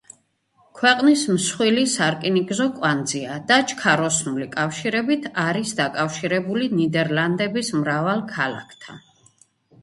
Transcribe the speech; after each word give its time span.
ქვეყნის 0.77 1.25
მსხვილი 1.33 1.83
სარკინიგზო 1.91 2.65
კვანძია 2.77 3.35
და 3.51 3.57
ჩქაროსნული 3.73 4.47
კავშირებით 4.55 5.29
არის 5.45 5.75
დაკავშირებული 5.81 6.71
ნიდერლანდების 6.81 7.71
მრავალ 7.85 8.25
ქალაქთან. 8.35 8.99